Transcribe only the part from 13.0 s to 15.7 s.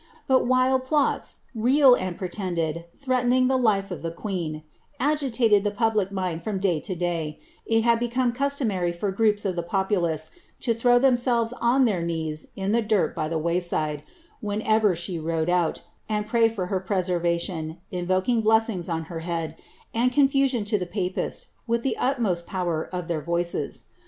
by the waysM whenever she rode